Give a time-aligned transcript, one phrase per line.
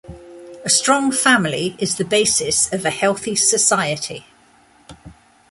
[0.65, 4.25] A strong family is the basis of a healthy society.